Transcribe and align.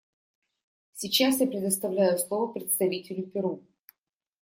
Сейчас 0.95 1.41
я 1.41 1.45
предоставляю 1.45 2.17
слово 2.17 2.51
представителю 2.51 3.27
Перу. 3.29 3.61